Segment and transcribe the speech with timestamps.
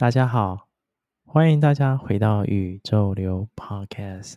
[0.00, 0.70] 大家好，
[1.26, 4.36] 欢迎大家回到宇宙流 Podcast。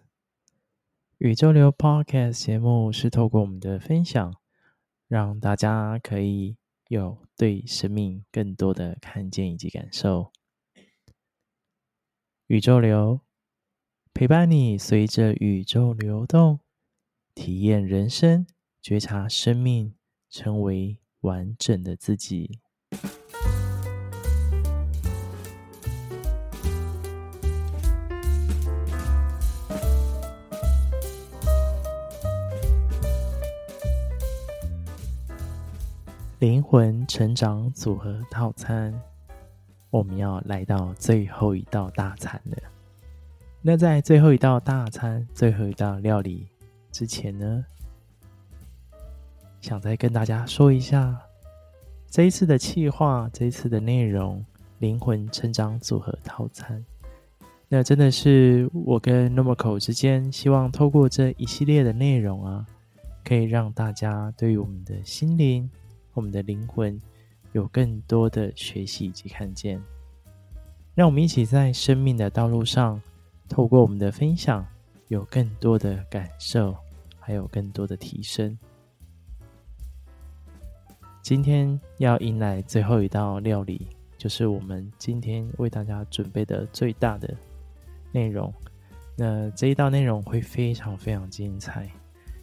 [1.20, 4.36] 宇宙流 Podcast 节目是透过我们的分享，
[5.08, 6.58] 让大家可以
[6.90, 10.34] 有对生命更多的看见以及感受。
[12.48, 13.22] 宇宙流
[14.14, 16.60] 陪伴你，随着宇宙流动，
[17.34, 18.46] 体验人生，
[18.82, 19.96] 觉察生命，
[20.30, 22.60] 成为完整的自己。
[36.44, 38.94] 灵魂成长组合套餐，
[39.90, 42.58] 我们要来到最后一道大餐了。
[43.62, 46.46] 那在最后一道大餐、最后一道料理
[46.92, 47.64] 之前呢，
[49.62, 51.18] 想再跟大家说一下
[52.10, 54.46] 这一次的企划，这一次的内容——
[54.80, 56.84] 灵魂成长组合套餐。
[57.70, 62.68] 那真的是我跟 Normal 之间，希望透过这一系列的内容啊，
[63.24, 65.72] 可以让大家对于我们的心灵。
[66.14, 67.02] 我们的灵魂
[67.54, 69.82] 有更多的学习以及看见，
[70.94, 73.02] 让我们一起在生命的道路上，
[73.50, 74.66] 透过我们的分享，
[75.08, 76.76] 有更多的感受，
[77.20, 78.58] 还有更多的提升。
[81.22, 87.36] 今天要迎来最后一道料理，就是我们今天为大家准备的最大的
[88.12, 88.54] 内容。
[89.16, 91.90] 那这一道内容会非常非常精彩。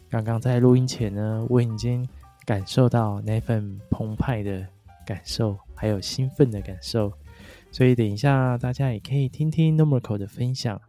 [0.09, 2.05] 刚刚在录音前呢，我已经。
[2.43, 4.67] 感受到那份澎湃的
[5.05, 7.13] 感受，还有兴奋的感受，
[7.71, 10.81] 所以等一下大家也可以听听 Normal 的分享，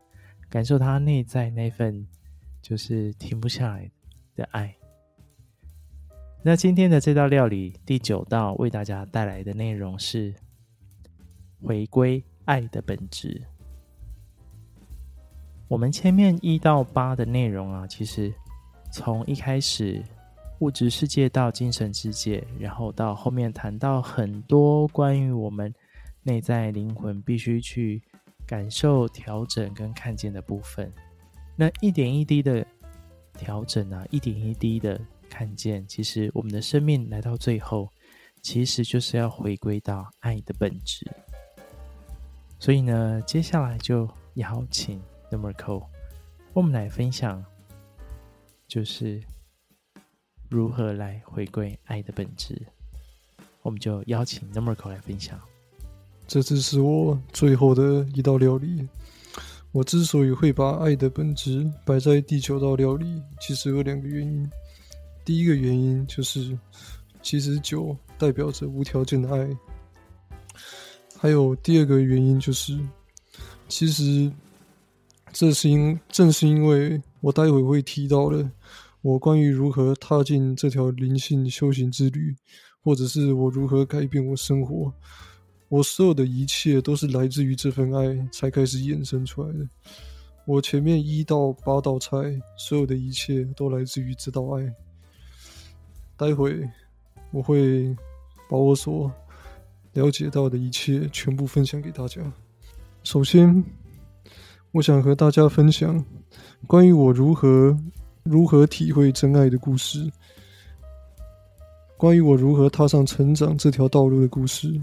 [0.48, 2.06] 感受他内在那份
[2.62, 3.90] 就是停不下来
[4.34, 4.74] 的爱。
[6.42, 10.34] 那今天的这道料理第九道为大家带来的内容是
[11.62, 13.40] 回归爱的本质。
[15.68, 18.32] 我们前面一到八的内容啊，其实
[18.90, 20.02] 从一开始。
[20.62, 25.74] 物质世界到精神世界，然后到后面谈到很多关于我们
[26.22, 28.00] 内在灵魂必须去
[28.46, 30.92] 感受、调整跟看见的部分。
[31.56, 32.64] 那一点一滴的
[33.36, 37.88] 调整啊，一点一滴的看见，其实我们的生命来到最后，
[38.40, 41.04] 其实就是要回归到爱的本质。
[42.60, 45.88] 所以呢，接下来就邀请 Normal，
[46.52, 47.44] 我们来分享，
[48.68, 49.20] 就是。
[50.52, 52.60] 如何来回归爱的本质？
[53.62, 55.40] 我们就邀请 Normal 来分享。
[56.28, 58.86] 这次是我最后的一道料理。
[59.70, 64.50] 我之所以会把爱的本质摆在第九道料理，其实有两个原因。
[65.24, 66.54] 第一个原因就是，
[67.22, 69.48] 其实酒代表着无条件的爱。
[71.16, 72.78] 还有第二个原因就是，
[73.68, 74.30] 其实
[75.32, 78.46] 这是因正是因为我待会会提到的。
[79.02, 82.36] 我关于如何踏进这条灵性修行之旅，
[82.84, 84.92] 或者是我如何改变我生活，
[85.68, 89.68] 我所有的一切都是来自于这份爱才开始衍生出来的。
[90.44, 92.16] 我前面一到八道菜，
[92.56, 94.72] 所有的一切都来自于这道爱。
[96.16, 96.62] 待会
[97.32, 97.96] 我会
[98.48, 99.12] 把我所
[99.94, 102.20] 了解到的一切全部分享给大家。
[103.02, 103.64] 首先，
[104.70, 106.04] 我想和大家分享
[106.68, 107.76] 关于我如何。
[108.22, 110.10] 如何体会真爱的故事？
[111.96, 114.80] 关于我如何踏上成长这条道路的故事。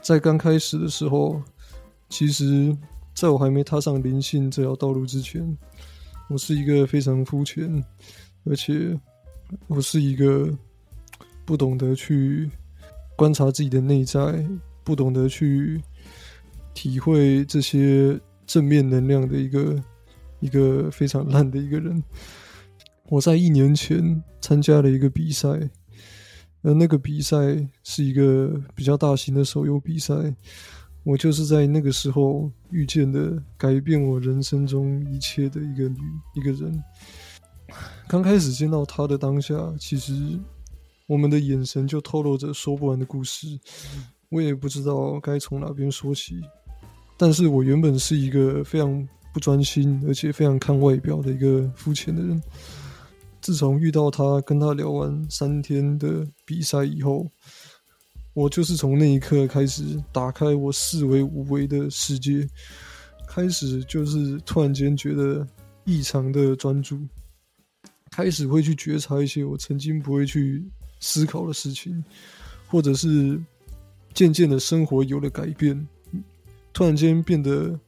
[0.00, 1.42] 在刚开始的时候，
[2.08, 2.76] 其实
[3.14, 5.56] 在我还没踏上灵性这条道路之前，
[6.28, 7.84] 我是一个非常肤浅，
[8.44, 8.98] 而且
[9.66, 10.48] 我是一个
[11.44, 12.50] 不懂得去
[13.16, 14.46] 观察自己的内在，
[14.84, 15.80] 不懂得去
[16.74, 19.82] 体会这些正面能量的一个
[20.40, 22.02] 一个非常烂的一个人。
[23.08, 25.48] 我在一年前参加了一个比赛，
[26.62, 27.38] 而那个比赛
[27.84, 30.14] 是一个比较大型的手游比赛。
[31.04, 35.98] 我就是在那个时候遇见的改变我人生中一切的一个女
[36.34, 36.82] 一个人。
[38.08, 40.36] 刚开始见到她的当下，其实
[41.06, 43.46] 我们的眼神就透露着说不完的故事。
[44.30, 46.40] 我也不知道该从哪边说起，
[47.16, 52.42] 但是我原本是一个非常不专心，而且非常看外表的一个肤浅的人。
[53.40, 57.26] 自从遇到他，跟他聊完三天的比赛以后，
[58.32, 62.48] 我就是从那一刻开始打开我四维五维的世界，
[63.28, 65.46] 开始就是突然间觉得
[65.84, 66.98] 异常的专注，
[68.10, 70.64] 开始会去觉察一些我曾经不会去
[70.98, 72.02] 思考的事情，
[72.66, 73.40] 或者是
[74.12, 75.86] 渐渐的生活有了改变，
[76.72, 77.78] 突然间变得，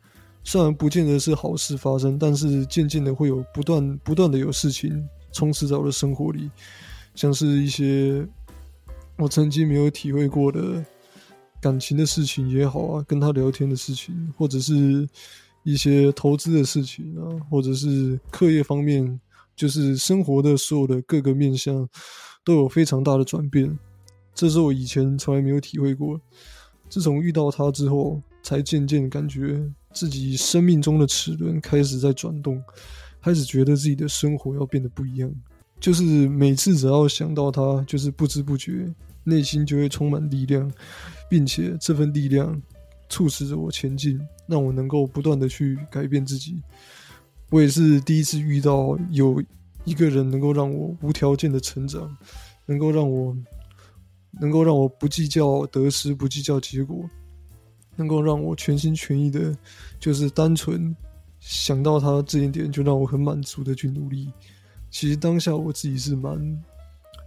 [0.45, 6.51] 虽然不见得是好事发生，但是渐渐的会有不断不断的有事情充斥在我的生活里，
[7.15, 8.27] 像是一些
[9.17, 10.85] 我曾经没有体会过的
[11.61, 15.09] 感情的事情也好啊，跟他聊天的事情，或者是
[15.65, 19.21] 一些投资的事情啊，或者是课业方面，
[19.57, 21.89] 就是生活的所有的各个面向
[22.45, 23.77] 都有非常大的转变，
[24.35, 26.21] 这是我以前从来没有体会过。
[26.89, 29.61] 自从遇到他之后，才渐渐感觉
[29.93, 32.63] 自己生命中的齿轮开始在转动，
[33.23, 35.31] 开始觉得自己的生活要变得不一样。
[35.81, 38.93] 就是每次只要想到他，就是不知不觉
[39.25, 40.71] 内心就会充满力量，
[41.29, 42.61] 并且这份力量
[43.09, 46.63] 促使着我前进，让我能够不断的去改变自己。
[47.51, 49.43] 我也是第一次遇到有
[49.85, 52.17] 一个人能够让我无条件的成长，
[52.67, 53.37] 能够让我。
[54.41, 57.09] 能够让我不计较得失，不计较结果，
[57.97, 59.57] 能够让我全心全意的，
[59.99, 60.95] 就是单纯
[61.49, 64.31] 想到他这一点，就让我很满足的去努力。
[64.91, 66.63] 其实当下我自己是蛮，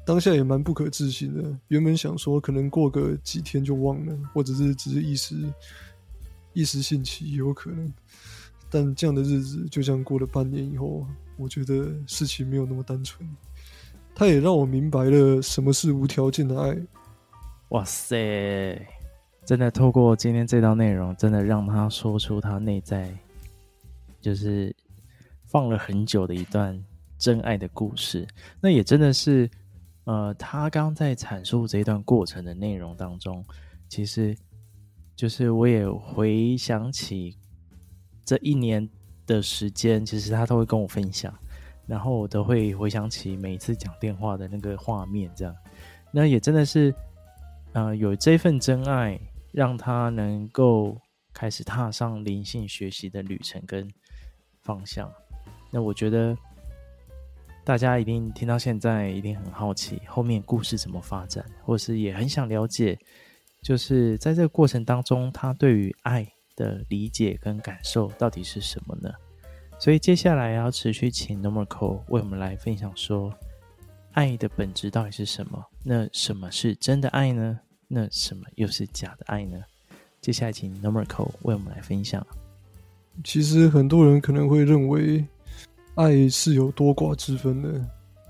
[0.06, 1.58] 当下也蛮不可置信的。
[1.70, 5.36] 原本想说可能过个几天就忘了，或者是只是一时
[6.54, 7.92] 一时兴起也，有可能。
[8.70, 11.04] 但这样的日子就像过了半年以后，
[11.36, 13.28] 我觉得事情没有那么单纯。
[14.14, 16.78] 他也让我明白了什么是无条件的爱。
[17.70, 18.16] 哇塞，
[19.46, 23.12] 真的透过今天这道内容，真的让他说出他内在
[24.22, 24.76] 就是
[25.46, 26.82] 放了很久的一段
[27.18, 28.28] 真爱的故事。
[28.62, 29.50] 那也真的是，
[30.06, 33.44] 呃，他刚在阐述这一段过程的内容当中，
[33.90, 34.36] 其实
[35.16, 37.38] 就是我也回想起
[38.24, 38.88] 这一年
[39.26, 41.34] 的时间，其实他都会跟我分享。
[41.88, 45.54] 然后我都会回想起每一次讲电话的那个画面，这样，
[46.14, 46.94] 那也真的是，
[47.74, 49.20] 呃，有这份真爱，
[49.52, 50.98] 让他能够
[51.34, 53.92] 开始踏上灵性学习的旅程跟
[54.62, 55.12] 方向。
[55.70, 56.36] 那我觉得
[57.64, 62.98] 大家一定听到现在，一定很好奇后面故事怎么发展，或是也很想了解，
[63.62, 69.12] 就是在这个过程当中，他对于爱的理解跟感受到底是什么呢？
[69.80, 73.34] 所以接下来要持续请 Normal 为我们来分享说，
[74.12, 75.66] 爱的本质到底是什么？
[75.84, 77.60] 那什么是真的爱呢？
[77.88, 79.60] 那什么又是假的爱呢？
[80.20, 81.06] 接下来请 Normal
[81.42, 82.26] 为我们来分享。
[83.24, 85.26] 其实很多人可能会认为，
[85.96, 87.70] 爱是有多寡之分的。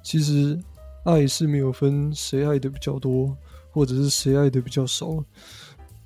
[0.03, 0.59] 其实
[1.05, 3.35] 爱是没有分谁爱的比较多，
[3.71, 5.23] 或者是谁爱的比较少。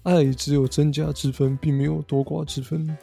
[0.03, 2.95] 爱只有真假之分，并没有多寡之分。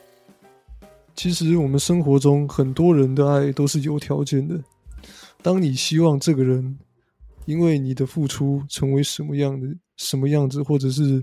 [1.15, 4.59] 其实我们生活中很多人的爱都是有条件的。
[5.43, 6.79] 当你希望这个人
[7.47, 11.23] 因为你的付出成为什么样的什么样子，或者是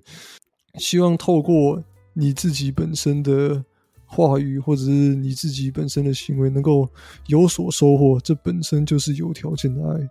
[0.76, 1.82] 希望透过
[2.14, 3.64] 你自己本身的
[4.12, 6.90] 话语，或者是你自己本身的行为能够
[7.28, 10.10] 有所收获，这本身就是有条件的爱。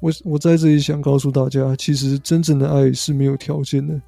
[0.00, 4.00] 我我在这里想告诉大家，其实真正的爱是没有条件的。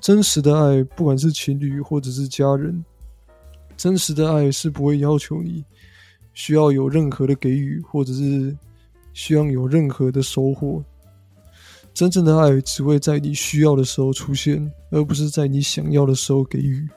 [0.00, 2.82] 真实的爱，不管是情侣或者是家人。
[3.76, 5.64] 真实的爱是不会要求你
[6.32, 8.56] 需要有任何的给予，或者是
[9.12, 10.82] 需要有任何的收获。
[11.92, 16.88] 真正的爱只会在你需要的时候出现，而不是在你想要的时候给予。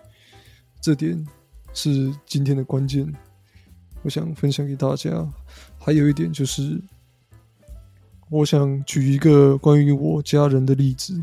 [0.84, 1.26] 这点
[1.74, 3.10] 是今天的关键，
[4.02, 5.26] 我想分享给大家。
[5.80, 6.78] 还有一点就是，
[8.30, 11.18] 我想举一个关于我家人的例子。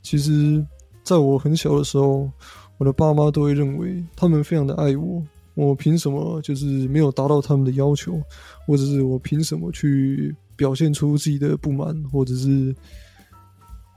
[0.00, 0.64] 其实，
[1.04, 2.30] 在我很小的时候。
[2.78, 5.20] 我的爸妈都会认为他们非常的爱我，
[5.54, 8.22] 我凭什么就是没有达到他们的要求，
[8.64, 12.72] 或者是我凭什么去表现出自己的不满，或者是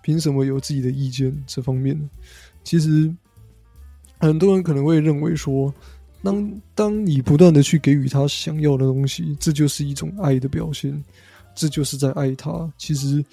[0.01, 1.31] 凭什么有自己的意见？
[1.46, 2.10] 这方面，
[2.63, 3.15] 其实
[4.22, 5.74] 很多人可能会认为说，
[6.24, 11.04] 当当你不断的去给予他想要的东西，这就是一种爱的表现，
[11.54, 12.72] 这就是在爱他。
[12.78, 13.24] 其实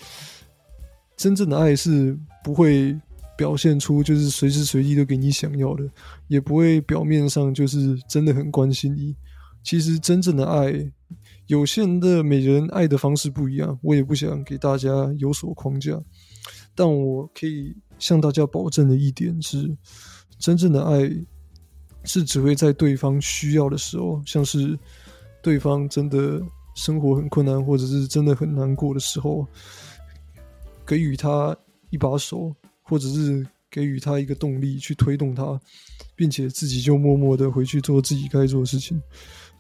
[1.16, 2.98] 真正的爱是不会。
[3.38, 5.88] 表现出就是随时随地都给你想要的，
[6.26, 9.14] 也不会表面上就是真的很关心你。
[9.62, 10.74] 其实真正的爱，
[11.46, 15.96] 有些人的每人爱的方式不一样，我也不想给大家有所框架。
[16.74, 19.72] 但我可以向大家保证的一点是，
[20.38, 21.10] 真正的爱
[22.04, 24.78] 是只会在对方需要的时候，像是
[25.42, 26.40] 对方真的
[26.74, 29.46] 生活很困难，或者是真的很难过的时候，
[30.86, 31.56] 给予他
[31.90, 32.54] 一把手。
[32.90, 35.60] 或者是给予他一个动力去推动他，
[36.16, 38.98] 并且自己就默默的回去做自己该做的事情。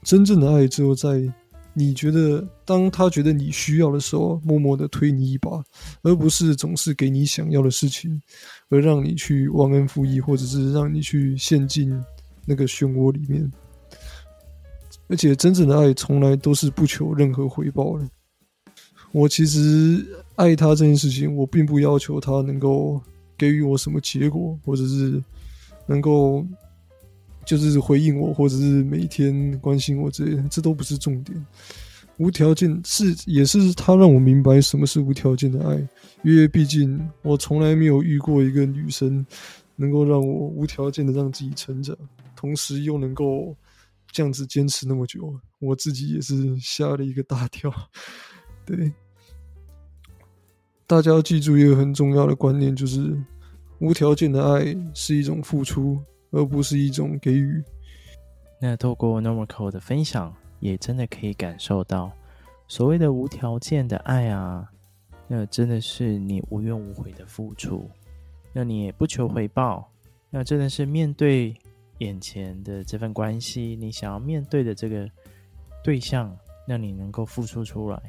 [0.02, 1.30] 真正的爱只有在
[1.78, 5.62] 你觉得当他觉得你需要的时候，默默的推你一把，
[6.02, 8.20] 而不是总是给你想要的事情，
[8.68, 11.88] 而让你去忘恩负义，或者是让你去陷进
[12.44, 13.48] 那个漩涡里面。
[15.06, 18.08] 而且真正的爱从来都是不求任何回报的。
[19.12, 20.04] 我其实
[20.34, 23.00] 爱他这件事情，我并不要求他能够
[23.38, 25.22] 给予我什么结果，或者是
[25.86, 26.44] 能够
[27.48, 31.46] 就是回应我，或者是每天关心我之类的，这都不是重点。
[32.18, 35.74] 无条件是也是他让我明白什么是无条件的爱，
[36.22, 39.24] 因为毕竟我从来没有遇过一个女生
[39.76, 41.96] 能够让我无条件的让自己成长，
[42.36, 43.56] 同时又能够。
[44.10, 47.70] 这样子坚持那么久，我自己也是吓了一个大跳。
[48.64, 48.90] 对，
[50.86, 53.14] 大家要记住一个很重要的观念，就是
[53.80, 56.00] 无条件的爱是一种付出，
[56.30, 57.62] 而不是一种给予。
[58.60, 62.10] 那透过 Normal 的分享，也真的可以感受到，
[62.66, 64.68] 所谓的无条件的爱啊，
[65.26, 67.90] 那真的是你无怨无悔的付出，
[68.52, 69.90] 那你也不求回报，
[70.30, 71.54] 那真的是面对。
[72.00, 75.10] 眼前的这份关系，你想要面对的这个
[75.82, 76.32] 对象，
[76.64, 78.00] 让你能够付出出来。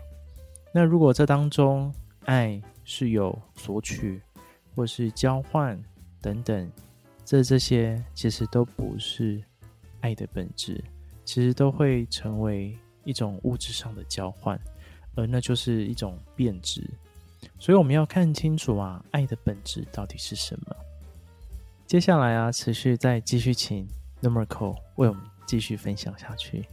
[0.71, 1.91] 那如果这当中
[2.25, 4.21] 爱是有索取，
[4.75, 5.75] 或是交换
[6.21, 6.71] 等等，
[7.29, 9.39] 这这些其实都不是
[10.01, 10.83] 爱的本质，
[11.23, 14.59] 其实都会成为一种物质上的交换，
[15.13, 16.83] 而那就是一种变质。
[17.59, 20.75] 所以我们要看清楚啊，爱的本质到底是什么。
[21.85, 23.87] 接下来啊，持续再继续请
[24.23, 26.65] Normal 为我们继续分享下去。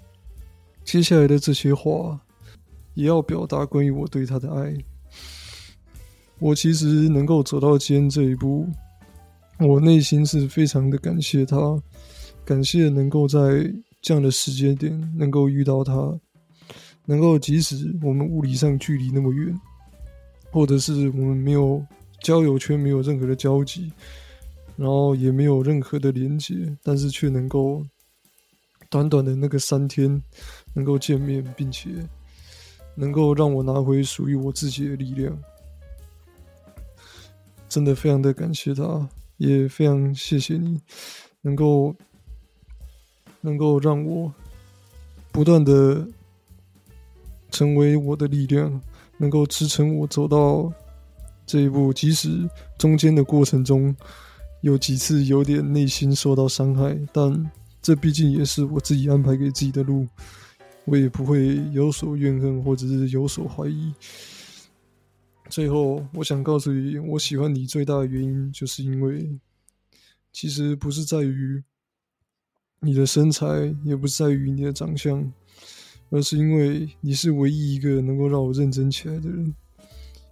[0.85, 2.19] 接下来的这些话，
[2.95, 4.75] 也要表达关于我对他的爱。
[6.39, 8.67] 我其实能够走到今天这一步，
[9.59, 11.57] 我内心是非常的感谢他，
[12.45, 13.73] 感谢能够在
[14.03, 15.93] 这样的时间点能够遇到他，
[17.05, 19.59] 能够即使我们物理上距离那么远，
[20.51, 21.85] 或者是我们没有
[22.23, 23.93] 交友圈，没有任何的交集。
[24.79, 27.83] 然后也没有任何的连接，但是却能够
[28.91, 30.23] 短短的那个三天
[30.75, 31.89] 能够见面，并且
[32.95, 35.35] 能够让我拿回属于我自己的力量，
[37.71, 40.81] 真的非常的感谢他，也非常谢谢你，
[41.43, 41.95] 能够
[43.41, 44.33] 能够让我
[45.33, 46.07] 不断的
[47.51, 48.81] 成为我的力量，
[49.19, 50.73] 能够支撑我走到
[51.47, 53.95] 这一步，即使中间的过程中。
[54.63, 57.51] 有几次有点内心受到伤害，但
[57.81, 60.09] 这毕竟也是我自己安排给自己的路，
[60.87, 63.93] 我也不会有所怨恨或者是有所怀疑。
[65.49, 69.39] 最后，我想告诉你，我喜欢你最大的原因，就是因为
[70.33, 71.63] 其实不是在于
[72.81, 73.47] 你的身材，
[73.85, 75.33] 也不是在于你的长相，
[76.11, 79.55] 而是因为你是唯一一个能够让我认真起来的人，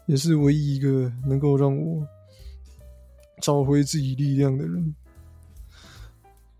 [0.07, 2.07] 也是唯一一个能够让我。
[3.43, 4.95] 找回自己力量的人，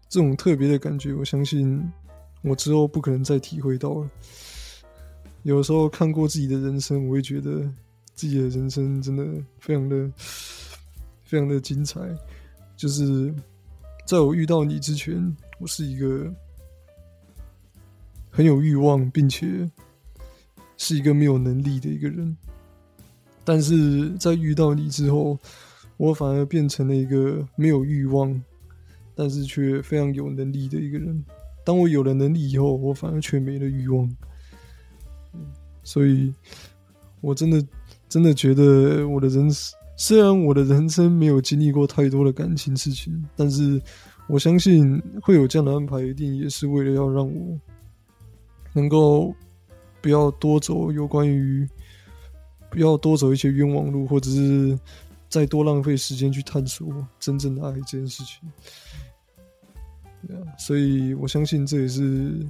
[0.09, 1.81] 这种特别的感觉，我相信
[2.43, 4.11] 我之后不可能再体会到了。
[5.45, 7.73] 有时候看过自己的人生，我会觉得
[8.15, 9.25] 自己的人生真的
[9.59, 10.11] 非常的、
[11.25, 12.01] 非常的精彩。
[12.77, 13.35] 就是
[14.07, 16.33] 在我遇到你之前，我是一个
[18.31, 19.71] 很有欲望，并且
[20.77, 22.37] 是一个没有能力的一个人。
[23.45, 25.39] 但是在遇到你之后，
[25.97, 28.43] 我反而变成了一个没有欲望，
[29.15, 31.25] 但是却非常有能力的一个人。
[31.65, 34.11] 当我有了能力以后，我反而却没了欲望。
[35.83, 36.35] 所以，
[37.21, 37.65] 我真的
[38.15, 43.83] 真的觉得我的人生，虽然我的人生没有经历过太多的感情事情，但是
[44.29, 47.59] 我相信会有这样的安排，一定也是为了要让我
[48.73, 49.35] 能够
[50.01, 51.69] 不要多走有关于
[52.71, 54.79] 不要多走一些冤枉路，或者是。
[55.27, 56.87] 再多浪费时间去探索
[57.19, 58.49] 真正的爱这件事情，
[60.29, 62.47] 对啊，所以我相信这也是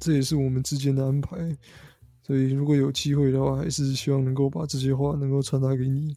[0.00, 1.36] 这也是我们之间的安排。
[2.26, 6.16] 所以如果有机会的话，还是希望能够把这些话能够传达给你。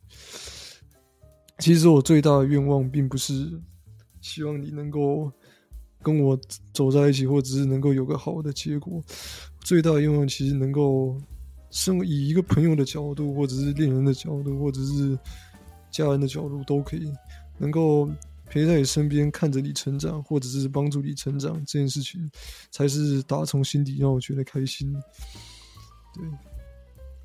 [1.59, 3.51] 其实我最大的愿望，并不是
[4.21, 5.31] 希望你能够
[6.01, 6.39] 跟我
[6.73, 9.03] 走在一起，或者是能够有个好的结果。
[9.61, 11.19] 最大的愿望，其实能够。
[11.69, 15.19] 身为以一个朋友的角度，或者是恋人的角度，或者是
[15.91, 17.11] 家人的角度，都可以
[17.57, 18.09] 能够
[18.45, 22.31] 陪在你身边，看着你成长，或者是帮助你成长，这件事情
[22.71, 24.95] 才是打从心底让我觉得开心。
[26.17, 26.27] 对，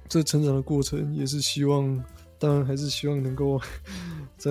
[0.08, 2.04] 这成长的过程也是希望，
[2.38, 3.60] 当然还是希望能够
[4.36, 4.50] 再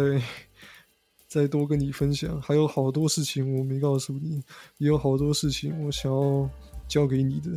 [1.27, 2.41] 再多跟你分享。
[2.41, 4.43] 还有好多事情我没告诉你，
[4.77, 6.49] 也有好多事情我想要
[6.87, 7.51] 教给你的。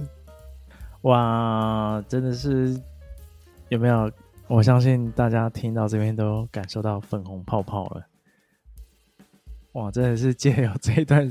[1.03, 2.81] 哇，真的是
[3.69, 4.11] 有没有？
[4.47, 8.07] 我相信大家听到这边都感受到粉红泡泡了。
[9.73, 11.27] 哇，真的是借由这一段，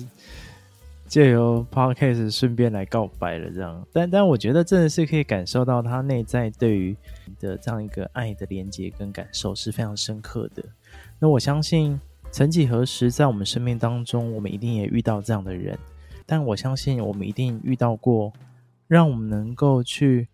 [1.14, 3.88] 借由 podcast 顺便来告白了，这样。
[3.94, 10.66] 但但我觉得真的是可以感受到他内在对于你的这样一个爱的连接跟感受是非常深刻的。
[11.20, 12.02] 那我相信，
[12.32, 15.78] 曾几何时，在我们生命当中，我们一定也遇到这样的人。
[16.26, 18.34] 但我相信，我们一定遇到过。
[18.88, 20.28] 让我们能够去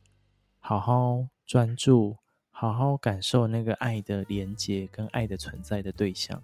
[0.59, 2.15] 好好专注，
[2.51, 6.41] 好好感受那个爱的连接跟爱的存在的对象。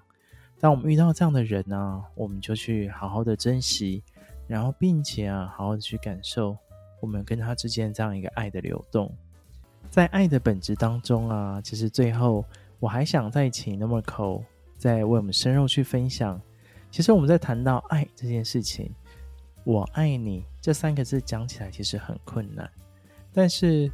[0.60, 4.02] 当我们遇到这样的人呢、我们就去好好的珍惜，
[4.48, 6.58] 然后并且啊，好好的去感受
[7.00, 9.12] 我们跟他之间这样一个爱的流动。
[9.90, 12.44] 在爱的本质当中啊，其实最后
[12.80, 14.44] 我还想再请 Noriko
[14.78, 16.42] 再为我们深入去分享。
[16.92, 18.92] 其实我们在谈到爱这件事情。
[19.64, 22.70] 我爱你这三个字讲起来其实很困难，
[23.34, 23.92] 但是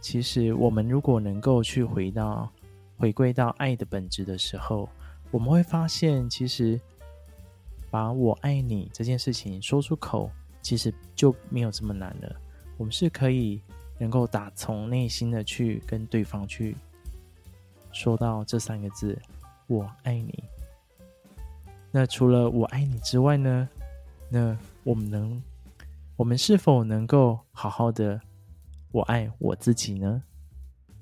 [0.00, 2.50] 其实我们如果能够去回到
[2.96, 4.88] 回归到爱的本质的时候，
[5.30, 6.80] 我们会发现，其实
[7.92, 10.30] 把我爱你这件事情说出口，
[10.62, 12.36] 其实就没有这么难了。
[12.78, 13.60] 我们是可以
[13.98, 16.74] 能够打从内心的去跟对方去
[17.92, 19.20] 说到这三个字
[19.68, 20.42] “我爱你”。
[21.92, 23.68] 那除了我爱你之外呢？
[24.30, 25.42] 那我们能，
[26.16, 28.18] 我们是否能够好好的
[28.90, 30.22] 我爱我自己呢？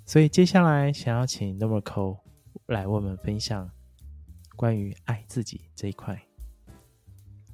[0.05, 2.19] 所以接下来想要请 Noriko
[2.67, 3.71] 来为我们分享
[4.57, 6.21] 关于爱自己这一块。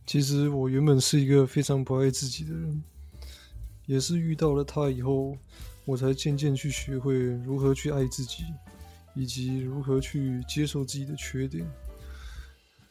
[0.06, 2.82] 其实我原本是一个非常不爱自己的人，
[3.86, 5.36] 也是遇到了他以后，
[5.84, 8.44] 我才渐渐去学会如何去爱自己，
[9.16, 11.66] 以及如何去接受自己的缺点。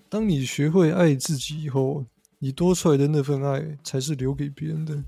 [0.09, 2.05] 当你学会爱自己以后，
[2.37, 5.01] 你多出来的那份爱才是留给别人的，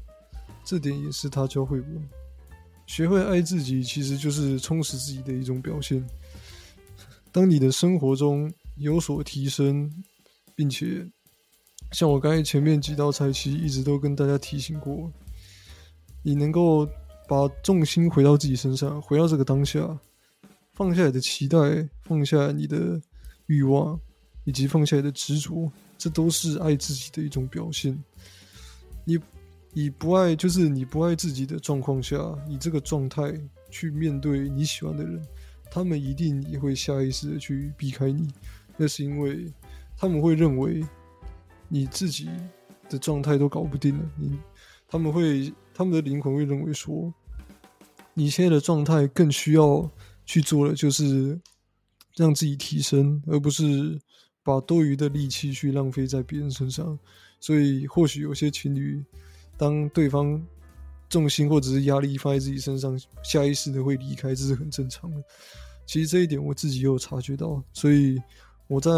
[0.63, 1.85] 这点也是他教会我。
[2.85, 6.07] 学会爱自己，其实就是充实自己的一种表现。
[7.33, 9.91] 当你的生活中有所提升，
[10.55, 11.05] 并且
[11.91, 15.11] 像我刚才前面几道菜，其实一直都跟大家提醒过，
[16.21, 16.87] 你能够
[17.27, 19.97] 把重心回到自己身上，回到这个当下，
[20.73, 21.57] 放下你的期待，
[22.03, 23.01] 放下你的
[23.47, 23.99] 欲望，
[24.43, 25.71] 以及放下你的执着。
[25.97, 27.97] 这都是爱自己的一种表现。
[29.03, 29.17] 你
[29.73, 33.33] 以不爱，就是你不爱自己的状况下，以这个状态
[33.71, 35.19] 去面对你喜欢的人，
[35.71, 38.27] 他们一定也会下意识的去避开你。
[38.75, 39.51] 那是因为
[39.97, 40.85] 他们会认为
[41.69, 42.29] 你自己
[42.89, 44.03] 的状态都搞不定了。
[44.17, 44.39] 你
[44.87, 47.13] 他们会，他们的灵魂会认为说，
[48.13, 49.89] 你现在的状态更需要
[50.25, 51.39] 去做的就是
[52.15, 53.99] 让自己提升，而不是。
[54.43, 56.97] 把多余的力气去浪费在别人身上，
[57.37, 59.03] 所以或许有些情侣，
[59.57, 60.41] 当对方
[61.09, 65.21] 重心或者是压力放在自己身上，下意识的会离开，这是很正常的。
[65.85, 68.17] 其实这一点我自己也有察觉到，所以
[68.69, 68.91] 我在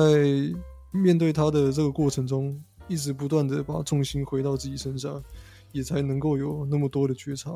[0.92, 5.24] 面对他的这个过程中，一直不断的把重心回到自己身上，
[5.72, 7.52] 也才能够有那么多的觉察，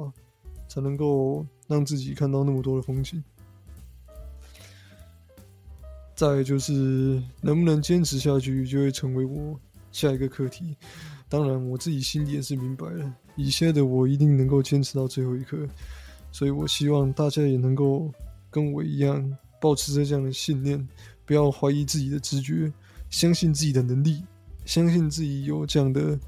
[0.67, 3.23] 才能够让自己看到那么多的风景。
[6.15, 6.71] 再就是
[7.41, 9.59] 能不能坚持下去，就会成为我
[9.91, 10.77] 下一个课题。
[11.27, 15.67] 当然，我自己心里也是明白了，以前的我一定能够坚持到最后一刻。
[16.31, 18.11] 所以我希望大家也能够
[18.51, 20.87] 跟我一样，保持着这样的信念，
[21.25, 22.71] 不要怀疑自己的直觉，
[23.13, 24.25] 相信自己的能力，
[24.65, 26.19] 相信自己有这样的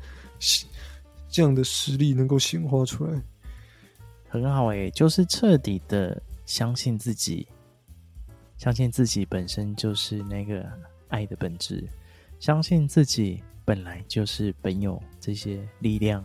[1.27, 3.21] 这样的实力能够显化出来。
[4.29, 7.47] 很好诶，就是彻底的相信自己。
[8.55, 10.63] 相信自己本身就是那个
[11.07, 11.83] 爱的本质，
[12.39, 16.23] 相信自己本来就是本有这些力量，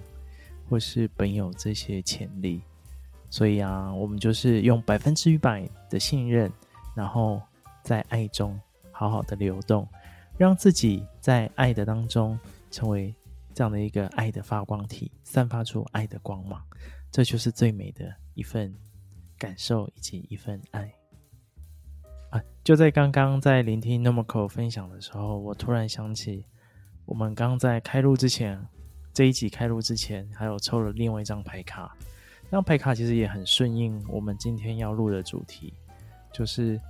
[0.69, 2.61] 或是本有这些潜力，
[3.31, 6.53] 所以啊，我们就是用百分之一百的信任，
[6.95, 7.41] 然后
[7.83, 8.61] 在爱中
[8.93, 9.89] 好好的流动，
[10.41, 13.15] 让自己在爱的当中成为
[13.53, 16.59] 这样的一个爱的发光体，散发出爱的光芒，
[17.11, 18.75] 这就是最美的一份
[19.37, 20.91] 感受以及一份爱。
[22.31, 22.43] 啊！
[22.65, 26.47] 就在刚刚在聆听 Noriko 分享的时候，我突然想起，
[27.05, 28.59] 我们刚在开录之前，
[29.13, 31.95] 这一集开录之前，还有抽了另外一张牌卡。
[32.45, 35.75] 那张牌卡其实也很顺应我们今天要录的主题，
[36.33, 36.81] 就是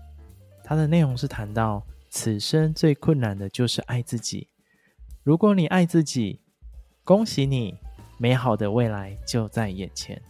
[0.63, 4.49] 它的内容是谈到此生最困难的就是爱自己。
[5.23, 6.41] 如果你爱自己，
[7.05, 7.79] 恭喜你，
[8.19, 10.21] 美好的未来就在眼前。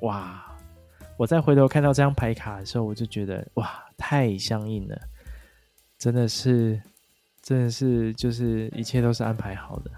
[0.00, 0.48] 哇！
[1.18, 4.98] 我再回头看到这张牌卡的时候，我就觉得哇，太相应了，
[5.98, 6.80] 真的是，
[7.42, 9.90] 真的是，就是一切都是安排好的。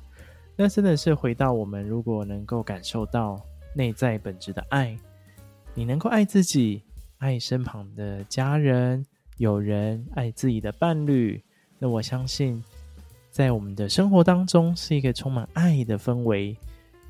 [0.56, 3.40] 那真的是回到我们如果能够感受到
[3.74, 4.98] 内在本质的爱。
[5.72, 6.82] 你能够爱自己，
[7.18, 9.06] 爱身旁的家人、
[9.37, 11.42] 有人，爱自己的伴侣。
[11.79, 12.62] 那我相信，
[13.31, 16.57] 在我们的生活当中，是一个充满爱的氛围，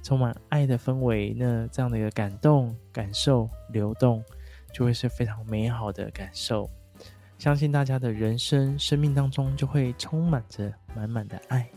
[0.02, 1.34] 充满爱的氛围。
[1.36, 4.24] 那这样的一个感动、感受、流动，
[4.72, 6.68] 就会是非常美好的感受。
[7.38, 11.68] 相信大家的人生、生命当中，就会充满着满满的爱。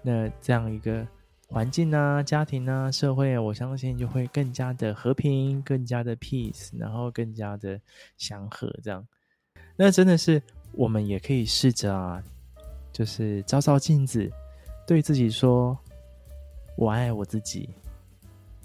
[0.00, 1.04] 那这样一个
[1.48, 7.80] 环境啊、家庭啊、社会，我相信就会更加的和平、更加的 peace，然后更加的
[8.16, 8.72] 祥和。
[8.82, 9.04] 这样，
[9.76, 10.42] 那真的是。
[10.74, 12.24] 我们也可以试着啊，
[12.90, 14.32] 就是照照镜子，
[14.86, 15.78] 对自己说
[16.76, 17.68] “我爱我自己”，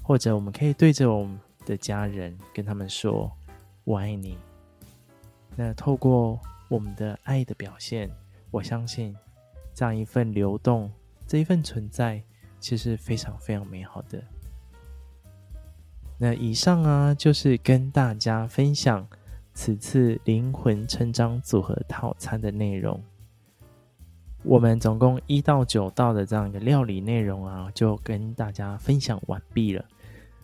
[0.01, 3.29] 或者我们可以对着我们的家人跟他们说
[3.83, 4.37] “我爱你”。
[5.53, 6.39] 那透过
[6.69, 8.09] 我们的爱的表现，
[8.51, 9.13] 我相信
[9.73, 10.89] 这样一份流动，
[11.27, 12.23] 这一份存在，
[12.61, 14.23] 其实非常非常美好的。
[16.17, 19.05] 那以上啊，就是跟大家分享。
[19.57, 23.03] 此次灵魂成长组合套餐的内容，
[24.43, 29.83] 我们总共一到九道的这样一个料理内容啊，就跟大家分享完毕了。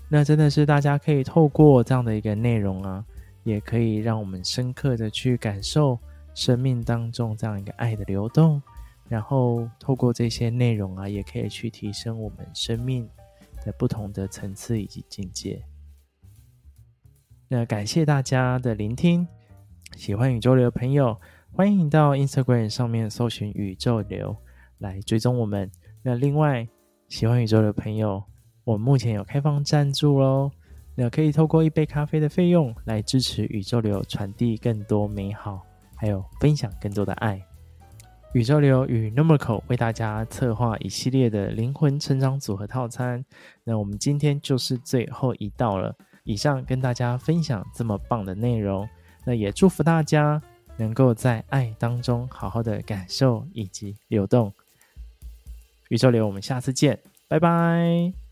[0.09, 3.05] 那真的是大家可以透过这样的一个内容啊，
[3.43, 5.99] 也可以让我们深刻的去感受
[6.33, 8.59] 生命当中这样一个爱的流动，
[9.07, 13.07] 然后透过这些内容啊，也可以去提升我们生命
[13.63, 15.63] 的不同的层次以及境界。
[17.55, 19.27] 那感谢大家的聆听，
[19.95, 21.15] 喜欢宇宙流的朋友，
[21.51, 24.35] 欢迎到 Instagram 上面搜寻宇宙流
[24.79, 25.69] 来追踪我们。
[26.01, 26.67] 那另外，
[27.09, 28.23] 喜欢宇宙流的朋友，
[28.63, 30.49] 我们目前有开放赞助喽，
[30.95, 35.61] 那可以透过一杯咖啡的费用来支持宇宙流，传递更多美好，
[35.95, 37.39] 还有分享更多的爱。
[38.33, 43.23] 宇宙流与 Numerical 为大家策划一系列的灵魂成长组合套餐，
[43.63, 45.95] 那我们今天就是最后一道了。
[46.23, 48.87] 以上跟大家分享这么棒的内容，
[49.25, 50.41] 那也祝福大家
[50.77, 54.51] 能够在爱当中好好的感受以及流动。
[55.89, 58.22] 宇宙流，我们下次见，拜拜。